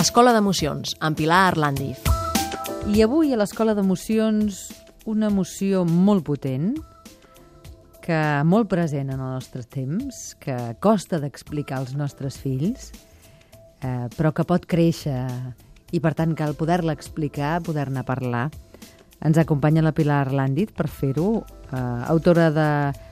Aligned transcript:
Escola 0.00 0.32
d'Emocions, 0.32 0.94
amb 1.04 1.18
Pilar 1.18 1.42
Arlandiz. 1.50 2.00
I 2.88 3.02
avui 3.04 3.34
a 3.34 3.36
l'Escola 3.36 3.74
d'Emocions 3.76 4.62
una 5.04 5.28
emoció 5.28 5.82
molt 5.84 6.24
potent, 6.24 6.70
que 8.00 8.20
molt 8.48 8.70
present 8.72 9.12
en 9.12 9.20
el 9.20 9.34
nostre 9.36 9.60
temps, 9.62 10.22
que 10.40 10.56
costa 10.80 11.20
d'explicar 11.20 11.82
als 11.82 11.92
nostres 11.94 12.40
fills, 12.40 12.88
eh, 13.84 14.08
però 14.16 14.32
que 14.32 14.46
pot 14.48 14.64
créixer 14.64 15.20
i 15.92 16.00
per 16.00 16.14
tant 16.16 16.32
cal 16.38 16.56
poder-la 16.56 16.96
explicar, 16.96 17.58
poder-ne 17.66 18.02
parlar. 18.08 18.48
Ens 19.20 19.38
acompanya 19.38 19.84
la 19.84 19.92
Pilar 19.92 20.22
Arlandiz 20.26 20.72
per 20.72 20.88
fer-ho, 20.88 21.44
eh, 21.70 21.76
autora 22.08 22.50
de 22.50 22.68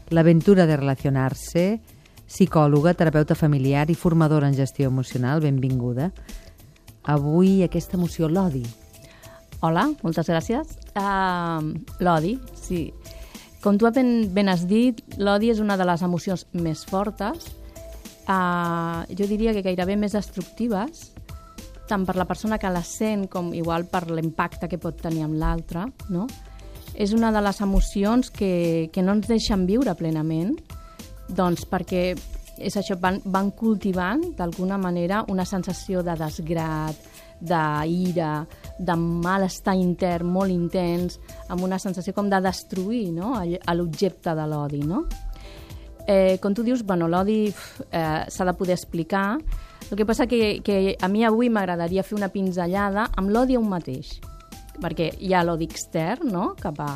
L'aventura 0.08 0.64
de 0.64 0.76
relacionar-se, 0.78 1.80
psicòloga, 2.24 2.94
terapeuta 2.96 3.34
familiar 3.36 3.90
i 3.92 3.94
formadora 3.94 4.48
en 4.48 4.54
gestió 4.56 4.88
emocional. 4.88 5.42
Benvinguda 5.44 6.12
avui 7.08 7.62
aquesta 7.64 7.96
emoció, 7.96 8.28
l'odi. 8.28 8.64
Hola, 9.60 9.88
moltes 10.04 10.28
gràcies. 10.28 10.76
Uh, 10.94 11.72
l'odi, 12.04 12.36
sí. 12.54 12.92
Com 13.64 13.78
tu 13.80 13.88
ben, 13.90 14.28
ben 14.32 14.48
has 14.52 14.66
dit, 14.70 15.00
l'odi 15.18 15.50
és 15.50 15.60
una 15.60 15.76
de 15.76 15.86
les 15.88 16.04
emocions 16.04 16.46
més 16.52 16.84
fortes, 16.86 17.48
uh, 18.28 19.02
jo 19.08 19.26
diria 19.26 19.52
que 19.56 19.64
gairebé 19.66 19.96
més 19.96 20.14
destructives, 20.14 21.08
tant 21.88 22.04
per 22.06 22.16
la 22.16 22.26
persona 22.28 22.58
que 22.60 22.70
la 22.70 22.84
sent 22.84 23.26
com 23.32 23.52
igual 23.56 23.88
per 23.90 24.06
l'impacte 24.10 24.68
que 24.68 24.80
pot 24.80 25.00
tenir 25.00 25.24
amb 25.26 25.38
l'altre, 25.40 25.86
no? 26.12 26.26
És 26.94 27.12
una 27.14 27.30
de 27.32 27.42
les 27.44 27.60
emocions 27.62 28.30
que, 28.34 28.90
que 28.92 29.04
no 29.04 29.14
ens 29.16 29.28
deixen 29.30 29.66
viure 29.68 29.94
plenament, 29.98 30.56
doncs 31.28 31.64
perquè 31.68 32.10
és 32.58 32.74
això, 32.76 32.96
van, 32.98 33.20
van 33.24 33.52
cultivant 33.54 34.22
d'alguna 34.36 34.78
manera 34.80 35.22
una 35.30 35.44
sensació 35.46 36.02
de 36.02 36.16
desgrat, 36.18 36.98
d'ira, 37.38 38.32
de 38.78 38.96
malestar 38.98 39.76
intern 39.78 40.26
molt 40.26 40.50
intens, 40.50 41.18
amb 41.48 41.62
una 41.62 41.78
sensació 41.78 42.14
com 42.16 42.30
de 42.30 42.40
destruir 42.42 43.12
no? 43.14 43.36
l'objecte 43.74 44.34
de 44.34 44.46
l'odi. 44.50 44.82
No? 44.82 45.04
Eh, 46.08 46.38
com 46.40 46.54
tu 46.56 46.64
dius, 46.64 46.86
bueno, 46.88 47.04
l'odi 47.04 47.50
eh, 47.92 48.24
s'ha 48.32 48.44
de 48.48 48.54
poder 48.56 48.78
explicar. 48.78 49.36
El 49.90 49.96
que 49.96 50.06
passa 50.08 50.26
que, 50.26 50.62
que 50.64 50.96
a 50.96 51.08
mi 51.12 51.20
avui 51.24 51.50
m'agradaria 51.52 52.04
fer 52.04 52.16
una 52.16 52.30
pinzellada 52.32 53.10
amb 53.20 53.28
l'odi 53.28 53.58
a 53.58 53.60
un 53.60 53.68
mateix, 53.68 54.14
perquè 54.80 55.10
hi 55.20 55.34
ha 55.36 55.44
l'odi 55.44 55.68
extern, 55.68 56.32
no?, 56.32 56.54
cap 56.56 56.80
a 56.80 56.90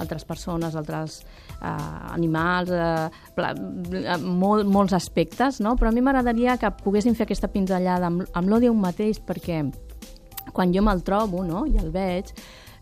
altres 0.00 0.24
persones, 0.24 0.74
altres 0.74 1.20
eh, 1.60 1.68
animals, 1.68 2.72
eh, 2.72 3.10
eh, 3.36 4.16
mol, 4.18 4.64
molts 4.64 4.96
aspectes, 4.96 5.60
no? 5.60 5.76
però 5.76 5.92
a 5.92 5.94
mi 5.94 6.02
m'agradaria 6.02 6.56
que 6.58 6.72
poguéssim 6.80 7.14
fer 7.14 7.28
aquesta 7.28 7.52
pinzellada 7.52 8.08
amb, 8.10 8.24
amb 8.32 8.50
l'odi 8.50 8.72
un 8.72 8.80
mateix, 8.82 9.20
perquè 9.22 9.62
quan 10.54 10.72
jo 10.74 10.82
me'l 10.84 11.04
trobo 11.06 11.44
no? 11.46 11.64
i 11.68 11.78
el 11.80 11.92
veig, 11.94 12.32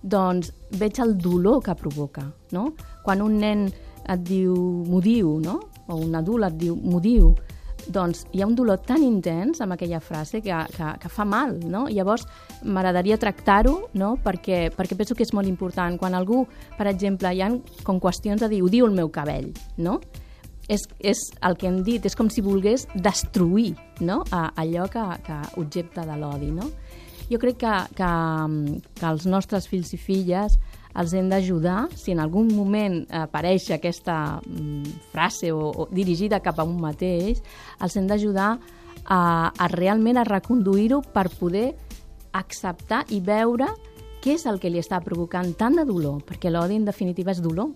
doncs 0.03 0.53
veig 0.79 0.99
el 1.03 1.17
dolor 1.19 1.63
que 1.67 1.77
provoca. 1.79 2.25
No? 2.53 2.71
Quan 3.05 3.23
un 3.23 3.39
nen 3.43 3.69
et 4.03 4.25
diu 4.27 4.57
m'ho 4.89 5.03
diu, 5.03 5.37
no? 5.43 5.61
O 5.93 6.01
un 6.01 6.17
adult 6.19 6.49
et 6.49 6.57
diu 6.65 6.77
m'ho 6.77 7.01
diu, 7.03 7.35
doncs 7.93 8.25
hi 8.33 8.43
ha 8.43 8.47
un 8.47 8.55
dolor 8.55 8.81
tan 8.87 9.03
intens 9.03 9.61
amb 9.61 9.75
aquella 9.75 10.01
frase 10.01 10.41
que, 10.41 10.55
que, 10.75 10.91
que 11.03 11.11
fa 11.11 11.27
mal, 11.27 11.57
no? 11.67 11.87
Llavors, 11.91 12.27
m'agradaria 12.63 13.19
tractar-ho, 13.19 13.89
no?, 13.99 14.15
perquè, 14.23 14.69
perquè 14.77 14.99
penso 14.99 15.17
que 15.19 15.27
és 15.27 15.35
molt 15.35 15.51
important. 15.51 15.99
Quan 15.99 16.15
algú, 16.15 16.45
per 16.79 16.87
exemple, 16.91 17.33
hi 17.33 17.43
ha 17.43 17.51
com 17.83 18.01
qüestions 18.01 18.43
de 18.43 18.51
dir, 18.53 18.63
ho 18.63 18.71
diu 18.71 18.87
el 18.87 18.95
meu 18.95 19.11
cabell, 19.11 19.51
no?, 19.77 19.99
és, 20.71 20.85
és 21.01 21.21
el 21.43 21.57
que 21.59 21.69
hem 21.69 21.81
dit, 21.85 22.05
és 22.07 22.17
com 22.17 22.31
si 22.31 22.43
volgués 22.45 22.87
destruir 22.95 23.75
no? 24.01 24.23
a, 24.31 24.49
allò 24.63 24.87
que, 24.91 25.03
que 25.27 25.39
objecte 25.61 26.05
de 26.07 26.19
l'odi. 26.19 26.53
No? 26.55 26.69
Jo 27.31 27.41
crec 27.43 27.59
que, 27.63 27.75
que, 27.99 28.13
que 28.99 29.09
els 29.09 29.27
nostres 29.27 29.69
fills 29.71 29.93
i 29.97 30.01
filles 30.01 30.59
els 30.99 31.15
hem 31.17 31.29
d'ajudar, 31.31 31.87
si 31.97 32.13
en 32.13 32.21
algun 32.21 32.51
moment 32.53 33.01
apareix 33.23 33.71
aquesta 33.73 34.41
mm, 34.45 34.99
frase 35.13 35.53
o, 35.53 35.71
o 35.71 35.89
dirigida 35.91 36.43
cap 36.45 36.61
a 36.61 36.67
un 36.69 36.79
mateix, 36.83 37.41
els 37.81 37.97
hem 37.97 38.09
d'ajudar 38.11 38.51
a, 39.05 39.21
a 39.51 39.69
realment 39.73 40.21
a 40.21 40.27
reconduir-ho 40.29 41.01
per 41.15 41.29
poder 41.39 41.73
acceptar 42.37 43.05
i 43.13 43.21
veure 43.25 43.69
què 44.23 44.37
és 44.37 44.47
el 44.47 44.61
que 44.63 44.71
li 44.71 44.81
està 44.81 45.01
provocant 45.03 45.51
tant 45.59 45.77
de 45.81 45.87
dolor, 45.89 46.21
perquè 46.27 46.53
l'odi 46.53 46.79
en 46.79 46.87
definitiva 46.87 47.33
és 47.35 47.43
dolor. 47.43 47.73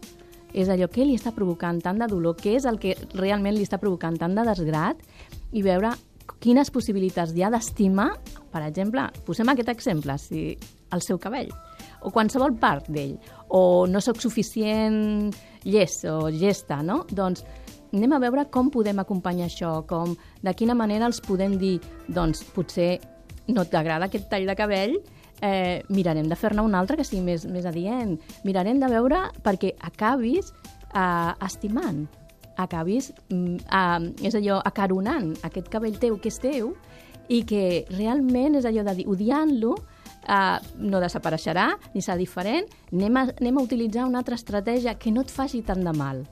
És 0.57 0.71
allò 0.73 0.87
que 0.89 1.05
li 1.05 1.17
està 1.19 1.33
provocant 1.35 1.81
tant 1.83 1.99
de 2.01 2.07
dolor, 2.09 2.37
què 2.39 2.55
és 2.57 2.65
el 2.69 2.79
que 2.81 2.95
realment 3.17 3.57
li 3.57 3.65
està 3.67 3.81
provocant 3.83 4.15
tant 4.17 4.37
de 4.37 4.45
desgrat 4.47 5.01
i 5.53 5.65
veure 5.65 5.91
quines 6.41 6.71
possibilitats 6.71 7.35
hi 7.35 7.43
ha 7.43 7.51
d'estimar, 7.51 8.13
per 8.53 8.63
exemple, 8.65 9.09
posem 9.27 9.51
aquest 9.53 9.73
exemple, 9.75 10.17
si 10.23 10.53
el 10.95 11.03
seu 11.03 11.19
cabell 11.19 11.51
o 12.03 12.13
qualsevol 12.15 12.57
part 12.61 12.89
d'ell, 12.93 13.17
o 13.49 13.87
no 13.89 14.03
sóc 14.03 14.21
suficient 14.21 15.35
llest 15.65 16.07
o 16.11 16.31
gesta, 16.31 16.83
no? 16.83 17.05
Doncs 17.11 17.45
anem 17.93 18.13
a 18.13 18.21
veure 18.23 18.47
com 18.53 18.71
podem 18.73 18.99
acompanyar 19.01 19.49
això, 19.49 19.81
com, 19.89 20.17
de 20.43 20.55
quina 20.55 20.75
manera 20.75 21.09
els 21.09 21.21
podem 21.25 21.57
dir, 21.61 21.79
doncs 22.09 22.45
potser 22.55 22.97
no 23.49 23.65
t'agrada 23.65 24.09
aquest 24.09 24.29
tall 24.31 24.47
de 24.49 24.57
cabell, 24.59 24.97
eh, 25.41 25.83
mirarem 25.89 26.29
de 26.29 26.37
fer-ne 26.37 26.65
un 26.65 26.75
altre 26.75 26.97
que 26.97 27.05
sigui 27.07 27.23
més, 27.25 27.47
més 27.47 27.67
adient. 27.69 28.17
Mirarem 28.45 28.81
de 28.83 28.91
veure 28.91 29.27
perquè 29.45 29.75
acabis 29.87 30.53
eh, 30.95 31.33
estimant, 31.47 32.07
acabis, 32.57 33.13
eh, 33.31 34.27
és 34.27 34.39
allò, 34.39 34.61
acaronant 34.65 35.35
aquest 35.47 35.71
cabell 35.73 35.99
teu 36.03 36.19
que 36.19 36.33
és 36.33 36.41
teu 36.43 36.75
i 37.29 37.43
que 37.47 37.85
realment 37.97 38.59
és 38.59 38.67
allò 38.69 38.85
de 38.87 39.01
dir, 39.01 39.07
odiant-lo, 39.11 39.75
uh, 40.29 40.59
no 40.79 41.01
desapareixerà 41.03 41.71
ni 41.95 42.03
serà 42.03 42.19
diferent, 42.19 42.67
anem 42.93 43.17
a, 43.17 43.27
anem 43.41 43.59
a 43.59 43.65
utilitzar 43.65 44.07
una 44.09 44.21
altra 44.23 44.39
estratègia 44.39 44.97
que 44.99 45.13
no 45.15 45.25
et 45.27 45.33
faci 45.33 45.63
tant 45.67 45.85
de 45.85 45.95
mal. 45.97 46.25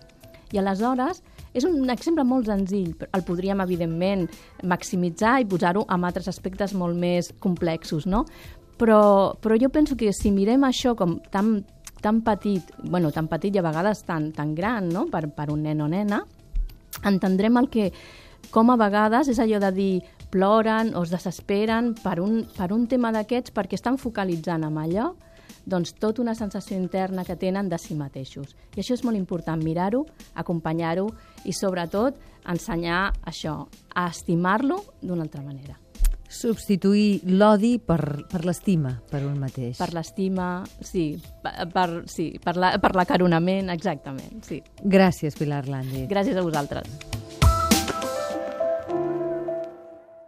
I 0.55 0.61
aleshores, 0.61 1.23
és 1.55 1.65
un 1.67 1.91
exemple 1.91 2.25
molt 2.27 2.51
senzill, 2.51 2.93
el 3.15 3.23
podríem, 3.27 3.63
evidentment, 3.65 4.27
maximitzar 4.67 5.39
i 5.43 5.49
posar-ho 5.51 5.85
en 5.91 6.07
altres 6.07 6.29
aspectes 6.31 6.75
molt 6.79 6.99
més 6.99 7.31
complexos, 7.43 8.07
no? 8.07 8.25
Però, 8.79 9.35
però 9.39 9.57
jo 9.61 9.71
penso 9.71 9.97
que 9.97 10.13
si 10.13 10.33
mirem 10.35 10.67
això 10.67 10.97
com 10.99 11.17
tan, 11.31 11.61
tan 12.03 12.21
petit, 12.27 12.75
bueno, 12.83 13.13
tan 13.15 13.31
petit 13.31 13.55
i 13.55 13.63
a 13.63 13.67
vegades 13.67 14.03
tan, 14.07 14.33
tan 14.35 14.55
gran, 14.55 14.91
no?, 14.91 15.07
per, 15.11 15.29
per 15.35 15.49
un 15.55 15.63
nen 15.63 15.83
o 15.83 15.89
nena, 15.91 16.25
entendrem 17.07 17.59
el 17.63 17.71
que, 17.71 17.91
com 18.51 18.71
a 18.71 18.79
vegades 18.81 19.31
és 19.33 19.41
allò 19.43 19.61
de 19.63 19.71
dir 19.75 19.93
ploren 20.35 20.95
o 20.99 21.05
es 21.07 21.13
desesperen 21.15 21.93
per 22.03 22.19
un, 22.21 22.43
per 22.57 22.73
un 22.75 22.89
tema 22.91 23.13
d'aquests 23.15 23.55
perquè 23.55 23.79
estan 23.79 24.01
focalitzant 24.03 24.67
amb 24.67 24.83
allò 24.83 25.13
doncs 25.65 25.95
tota 26.01 26.23
una 26.23 26.35
sensació 26.35 26.77
interna 26.77 27.25
que 27.25 27.37
tenen 27.37 27.69
de 27.69 27.79
si 27.81 27.97
mateixos. 27.97 28.55
I 28.77 28.83
això 28.83 28.97
és 28.99 29.05
molt 29.05 29.17
important, 29.17 29.63
mirar-ho, 29.63 30.05
acompanyar-ho 30.35 31.09
i 31.45 31.55
sobretot 31.57 32.19
ensenyar 32.51 33.15
això, 33.25 33.65
a 33.95 34.09
estimar-lo 34.11 34.83
d'una 35.01 35.25
altra 35.25 35.43
manera. 35.43 35.79
Substituir 36.35 37.23
l'odi 37.31 37.77
per, 37.79 38.27
per 38.27 38.43
l'estima, 38.45 38.97
per 39.11 39.23
un 39.25 39.39
mateix. 39.39 39.79
Per 39.79 39.93
l'estima, 39.95 40.49
sí, 40.83 41.13
per, 41.45 41.89
sí, 42.11 42.33
per, 42.43 42.57
la, 42.59 42.75
per 42.83 42.95
l'acaronament, 42.99 43.71
exactament, 43.73 44.43
sí. 44.45 44.61
Gràcies, 44.83 45.39
Pilar 45.39 45.69
Landi. 45.71 46.09
Gràcies 46.11 46.37
a 46.37 46.43
vosaltres. 46.43 47.14